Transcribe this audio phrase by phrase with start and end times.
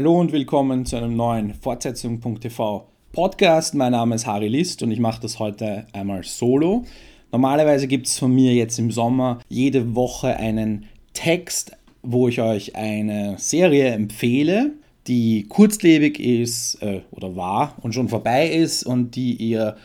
[0.00, 3.74] Hallo und willkommen zu einem neuen Fortsetzung.tv Podcast.
[3.74, 6.86] Mein Name ist Harry List und ich mache das heute einmal solo.
[7.32, 12.76] Normalerweise gibt es von mir jetzt im Sommer jede Woche einen Text, wo ich euch
[12.76, 14.72] eine Serie empfehle,
[15.06, 19.76] die kurzlebig ist äh, oder war und schon vorbei ist und die ihr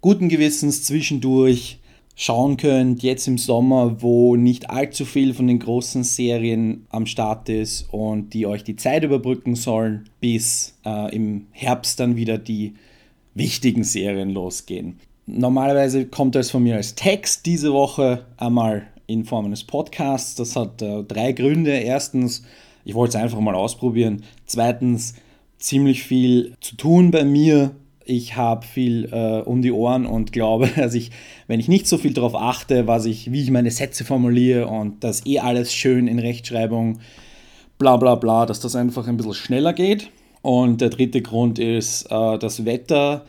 [0.00, 1.80] guten Gewissens zwischendurch
[2.16, 7.48] schauen könnt, jetzt im Sommer, wo nicht allzu viel von den großen Serien am Start
[7.48, 12.74] ist und die euch die Zeit überbrücken sollen, bis äh, im Herbst dann wieder die
[13.34, 15.00] wichtigen Serien losgehen.
[15.26, 20.34] Normalerweise kommt das von mir als Text diese Woche einmal in Form eines Podcasts.
[20.36, 21.72] Das hat äh, drei Gründe.
[21.72, 22.44] Erstens,
[22.84, 24.22] ich wollte es einfach mal ausprobieren.
[24.46, 25.14] Zweitens,
[25.58, 30.68] ziemlich viel zu tun bei mir ich habe viel äh, um die Ohren und glaube,
[30.76, 31.10] dass ich,
[31.46, 35.02] wenn ich nicht so viel darauf achte, was ich, wie ich meine Sätze formuliere und
[35.04, 37.00] das eh alles schön in Rechtschreibung,
[37.78, 40.10] bla bla bla, dass das einfach ein bisschen schneller geht.
[40.42, 43.24] Und der dritte Grund ist äh, das Wetter.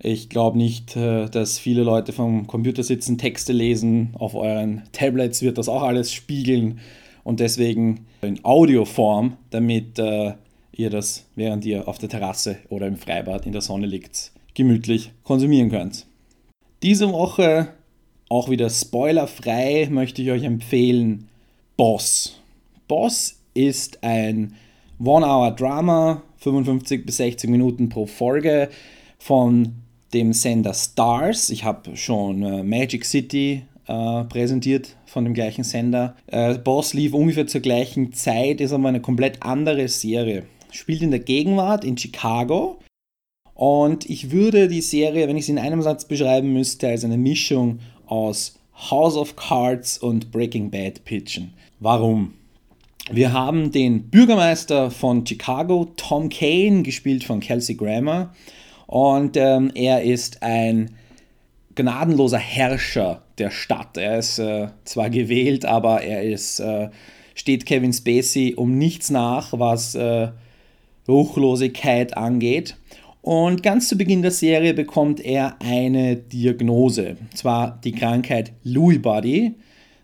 [0.00, 4.10] Ich glaube nicht, äh, dass viele Leute vom Computer sitzen, Texte lesen.
[4.18, 6.80] Auf euren Tablets wird das auch alles spiegeln.
[7.22, 10.34] Und deswegen in Audioform, damit äh,
[10.78, 15.12] ihr das, während ihr auf der Terrasse oder im Freibad in der Sonne liegt, gemütlich
[15.22, 16.06] konsumieren könnt.
[16.82, 17.68] Diese Woche,
[18.28, 21.28] auch wieder spoilerfrei, möchte ich euch empfehlen
[21.76, 22.40] Boss.
[22.88, 24.54] Boss ist ein
[24.98, 28.68] One-Hour-Drama, 55 bis 60 Minuten pro Folge
[29.18, 29.74] von
[30.14, 31.50] dem Sender Stars.
[31.50, 36.16] Ich habe schon äh, Magic City äh, präsentiert von dem gleichen Sender.
[36.26, 40.44] Äh, Boss lief ungefähr zur gleichen Zeit, ist aber eine komplett andere Serie
[40.78, 42.80] spielt in der Gegenwart in Chicago.
[43.54, 47.16] Und ich würde die Serie, wenn ich sie in einem Satz beschreiben müsste, als eine
[47.16, 48.58] Mischung aus
[48.90, 51.54] House of Cards und Breaking Bad pitchen.
[51.80, 52.34] Warum?
[53.10, 58.34] Wir haben den Bürgermeister von Chicago, Tom Kane, gespielt von Kelsey Grammer.
[58.86, 60.90] Und ähm, er ist ein
[61.74, 63.96] gnadenloser Herrscher der Stadt.
[63.96, 66.90] Er ist äh, zwar gewählt, aber er ist, äh,
[67.34, 70.28] steht Kevin Spacey um nichts nach, was äh,
[71.08, 72.76] Ruchlosigkeit angeht.
[73.22, 79.54] Und ganz zu Beginn der Serie bekommt er eine Diagnose, zwar die Krankheit Lewy Body.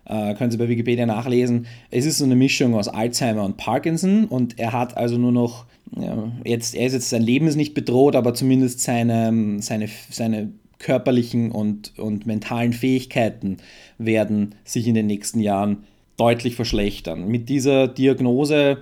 [0.04, 1.66] Äh, können Sie bei Wikipedia nachlesen.
[1.90, 5.66] Es ist so eine Mischung aus Alzheimer und Parkinson und er hat also nur noch,
[5.96, 10.50] ja, jetzt, er ist jetzt, sein Leben ist nicht bedroht, aber zumindest seine, seine, seine
[10.80, 13.58] körperlichen und, und mentalen Fähigkeiten
[13.98, 15.84] werden sich in den nächsten Jahren
[16.16, 17.28] deutlich verschlechtern.
[17.28, 18.78] Mit dieser Diagnose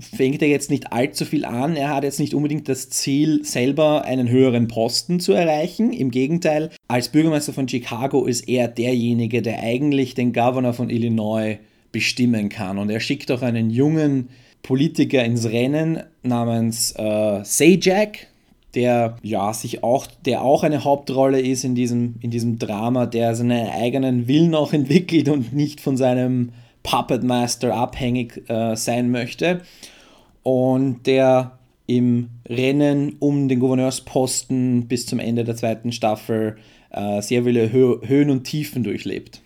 [0.00, 1.76] fängt er jetzt nicht allzu viel an.
[1.76, 5.92] Er hat jetzt nicht unbedingt das Ziel, selber einen höheren Posten zu erreichen.
[5.92, 11.58] Im Gegenteil, als Bürgermeister von Chicago ist er derjenige, der eigentlich den Governor von Illinois
[11.92, 12.78] bestimmen kann.
[12.78, 14.28] Und er schickt auch einen jungen
[14.62, 18.26] Politiker ins Rennen namens äh, Sajak,
[18.74, 23.34] der ja sich auch, der auch eine Hauptrolle ist in diesem, in diesem Drama, der
[23.34, 26.50] seinen eigenen Willen auch entwickelt und nicht von seinem
[26.82, 29.62] Puppet Master abhängig äh, sein möchte
[30.42, 36.56] und der im Rennen um den Gouverneursposten bis zum Ende der zweiten Staffel
[36.90, 39.40] äh, sehr viele Hö Höhen und Tiefen durchlebt.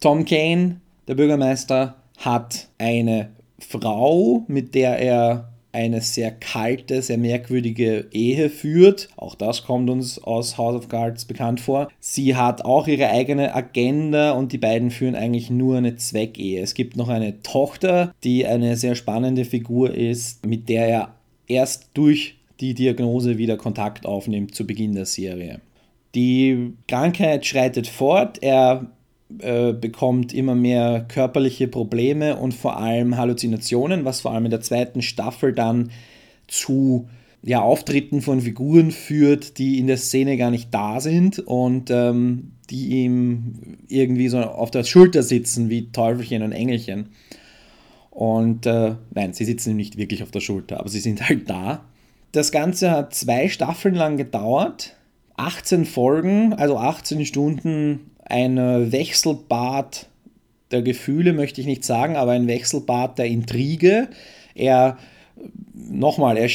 [0.00, 8.06] Tom Kane, der Bürgermeister, hat eine Frau, mit der er eine sehr kalte, sehr merkwürdige
[8.10, 9.08] Ehe führt.
[9.16, 11.88] Auch das kommt uns aus House of Cards bekannt vor.
[12.00, 16.62] Sie hat auch ihre eigene Agenda und die beiden führen eigentlich nur eine Zweckehe.
[16.62, 21.14] Es gibt noch eine Tochter, die eine sehr spannende Figur ist, mit der er
[21.46, 25.60] erst durch die Diagnose wieder Kontakt aufnimmt zu Beginn der Serie.
[26.14, 28.86] Die Krankheit schreitet fort, er
[29.40, 34.62] äh, bekommt immer mehr körperliche Probleme und vor allem Halluzinationen, was vor allem in der
[34.62, 35.90] zweiten Staffel dann
[36.46, 37.08] zu
[37.42, 42.52] ja, Auftritten von Figuren führt, die in der Szene gar nicht da sind und ähm,
[42.70, 47.10] die ihm irgendwie so auf der Schulter sitzen wie Teufelchen und Engelchen.
[48.10, 51.48] Und äh, nein, sie sitzen ihm nicht wirklich auf der Schulter, aber sie sind halt
[51.48, 51.84] da.
[52.32, 54.96] Das Ganze hat zwei Staffeln lang gedauert,
[55.36, 58.56] 18 Folgen, also 18 Stunden ein
[58.92, 60.06] Wechselbad
[60.70, 64.08] der Gefühle, möchte ich nicht sagen, aber ein Wechselbad der Intrige.
[64.54, 64.98] Er,
[65.74, 66.50] nochmal, er,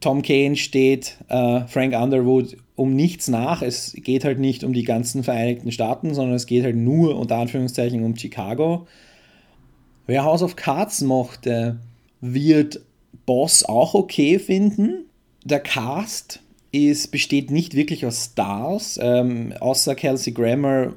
[0.00, 3.60] Tom Kane steht äh, Frank Underwood um nichts nach.
[3.60, 7.36] Es geht halt nicht um die ganzen Vereinigten Staaten, sondern es geht halt nur unter
[7.36, 8.86] Anführungszeichen um Chicago.
[10.06, 11.78] Wer House of Cards mochte,
[12.20, 12.80] wird
[13.26, 15.04] Boss auch okay finden.
[15.44, 16.40] Der Cast
[16.72, 20.94] ist, besteht nicht wirklich aus Stars, ähm, außer Kelsey Grammer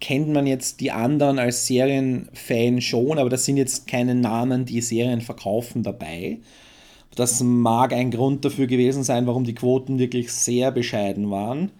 [0.00, 4.80] kennt man jetzt die anderen als Serienfan schon, aber das sind jetzt keine Namen, die
[4.80, 6.38] Serien verkaufen dabei.
[7.14, 11.70] Das mag ein Grund dafür gewesen sein, warum die Quoten wirklich sehr bescheiden waren.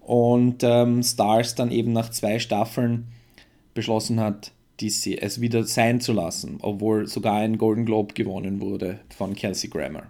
[0.00, 3.08] Und ähm, Stars dann eben nach zwei Staffeln
[3.74, 9.34] beschlossen hat, es wieder sein zu lassen, obwohl sogar ein Golden Globe gewonnen wurde von
[9.34, 10.04] Kelsey Grammer.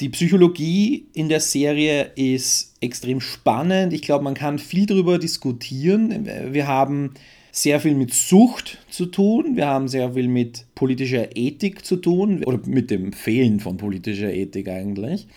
[0.00, 3.94] Die Psychologie in der Serie ist extrem spannend.
[3.94, 6.28] Ich glaube, man kann viel darüber diskutieren.
[6.50, 7.14] Wir haben
[7.50, 9.56] sehr viel mit Sucht zu tun.
[9.56, 14.30] Wir haben sehr viel mit politischer Ethik zu tun oder mit dem Fehlen von politischer
[14.30, 15.28] Ethik eigentlich.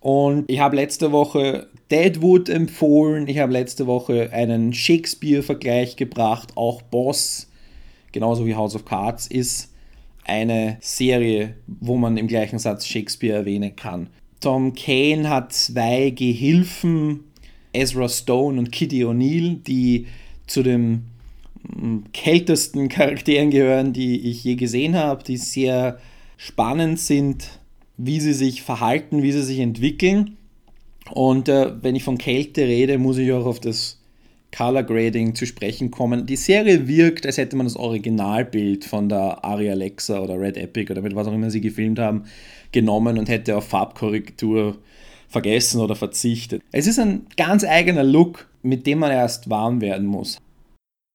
[0.00, 3.28] Und ich habe letzte Woche Deadwood empfohlen.
[3.28, 6.52] Ich habe letzte Woche einen Shakespeare-Vergleich gebracht.
[6.54, 7.48] Auch Boss,
[8.12, 9.70] genauso wie House of Cards, ist
[10.26, 14.08] eine Serie, wo man im gleichen Satz Shakespeare erwähnen kann.
[14.40, 17.20] Tom Kane hat zwei Gehilfen,
[17.72, 20.06] Ezra Stone und Kitty O'Neill, die
[20.46, 21.06] zu den
[21.62, 25.98] mm, kältesten Charakteren gehören, die ich je gesehen habe, die sehr
[26.36, 27.60] spannend sind,
[27.96, 30.36] wie sie sich verhalten, wie sie sich entwickeln.
[31.10, 34.00] Und äh, wenn ich von Kälte rede, muss ich auch auf das
[34.56, 36.24] Color Grading zu sprechen kommen.
[36.24, 40.90] Die Serie wirkt, als hätte man das Originalbild von der Ari Alexa oder Red Epic
[40.90, 42.24] oder mit was auch immer sie gefilmt haben,
[42.72, 44.78] genommen und hätte auf Farbkorrektur
[45.28, 46.62] vergessen oder verzichtet.
[46.72, 50.38] Es ist ein ganz eigener Look, mit dem man erst warm werden muss.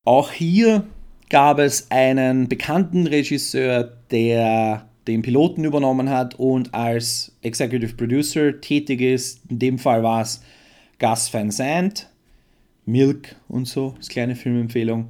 [0.05, 0.85] Auch hier
[1.29, 9.01] gab es einen bekannten Regisseur, der den Piloten übernommen hat und als Executive Producer tätig
[9.01, 9.41] ist.
[9.49, 10.41] In dem Fall war es
[10.99, 12.10] Gus Van Sant,
[12.85, 15.09] Milk und so, das kleine Filmempfehlung.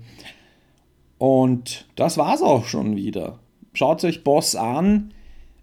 [1.17, 3.39] Und das war's auch schon wieder.
[3.73, 5.13] Schaut euch Boss an.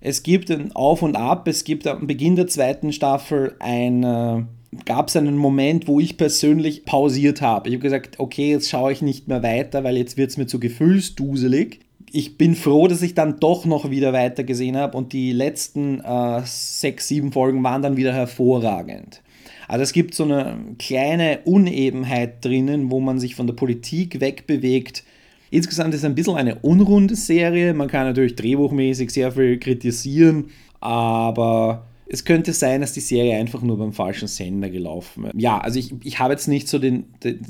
[0.01, 1.49] Es gibt ein Auf und Ab.
[1.49, 4.47] Es gibt am Beginn der zweiten Staffel ein,
[4.85, 7.69] gab es einen Moment, wo ich persönlich pausiert habe.
[7.69, 10.47] Ich habe gesagt, okay, jetzt schaue ich nicht mehr weiter, weil jetzt wird es mir
[10.47, 11.81] zu gefühlsduselig.
[12.11, 16.01] Ich bin froh, dass ich dann doch noch wieder weiter gesehen habe und die letzten
[16.01, 19.23] äh, sechs, sieben Folgen waren dann wieder hervorragend.
[19.69, 25.05] Also es gibt so eine kleine Unebenheit drinnen, wo man sich von der Politik wegbewegt.
[25.51, 27.75] Insgesamt ist es ein bisschen eine unrunde Serie.
[27.75, 30.47] Man kann natürlich drehbuchmäßig sehr viel kritisieren,
[30.81, 35.35] aber es könnte sein, dass die Serie einfach nur beim falschen Sender gelaufen ist.
[35.37, 37.05] Ja, also ich, ich habe jetzt nicht so den,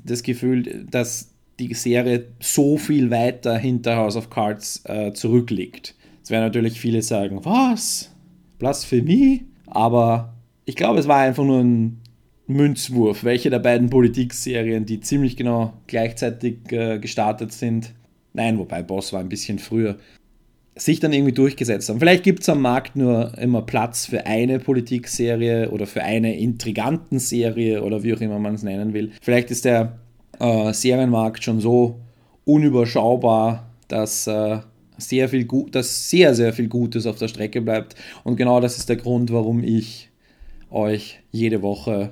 [0.04, 1.30] das Gefühl, dass
[1.60, 5.94] die Serie so viel weiter hinter House of Cards äh, zurückliegt.
[6.22, 8.10] Es werden natürlich viele sagen, was?
[8.58, 9.44] Blasphemie?
[9.66, 10.34] Aber
[10.64, 12.00] ich glaube, es war einfach nur ein
[12.48, 17.92] Münzwurf, welche der beiden Politikserien, die ziemlich genau gleichzeitig äh, gestartet sind,
[18.32, 19.98] nein, wobei Boss war ein bisschen früher,
[20.74, 21.98] sich dann irgendwie durchgesetzt haben.
[21.98, 27.82] Vielleicht gibt es am Markt nur immer Platz für eine Politikserie oder für eine Intrigantenserie
[27.82, 29.12] oder wie auch immer man es nennen will.
[29.20, 29.98] Vielleicht ist der
[30.38, 32.00] äh, Serienmarkt schon so
[32.44, 34.58] unüberschaubar, dass äh,
[34.96, 37.94] sehr viel dass sehr, sehr viel Gutes auf der Strecke bleibt.
[38.24, 40.10] Und genau das ist der Grund, warum ich
[40.70, 42.10] euch jede Woche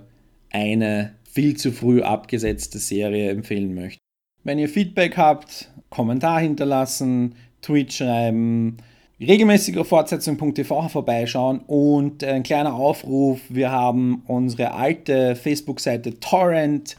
[0.51, 4.01] eine viel zu früh abgesetzte Serie empfehlen möchte.
[4.43, 8.77] Wenn ihr Feedback habt, Kommentar hinterlassen, Tweet schreiben,
[9.21, 16.97] regelmäßig auf Fortsetzung.tv vorbeischauen und ein kleiner Aufruf, wir haben unsere alte Facebook-Seite Torrent,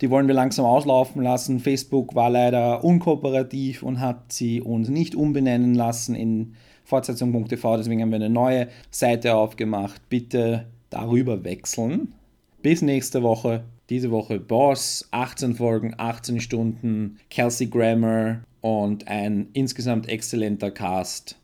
[0.00, 1.60] die wollen wir langsam auslaufen lassen.
[1.60, 8.10] Facebook war leider unkooperativ und hat sie uns nicht umbenennen lassen in Fortsetzung.tv, deswegen haben
[8.10, 10.08] wir eine neue Seite aufgemacht.
[10.08, 12.14] Bitte darüber wechseln.
[12.62, 13.64] Bis nächste Woche.
[13.88, 21.40] Diese Woche Boss, 18 Folgen, 18 Stunden, Kelsey Grammer und ein insgesamt exzellenter Cast.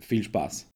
[0.00, 0.69] Viel Spaß.